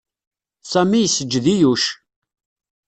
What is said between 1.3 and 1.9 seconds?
i Yuc.